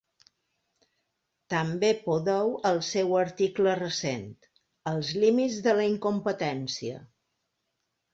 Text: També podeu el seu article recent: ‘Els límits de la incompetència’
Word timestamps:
També 1.53 1.89
podeu 2.05 2.49
el 2.69 2.79
seu 2.87 3.13
article 3.19 3.75
recent: 3.79 4.23
‘Els 4.93 5.11
límits 5.25 5.59
de 5.69 5.75
la 5.81 5.85
incompetència’ 5.91 7.03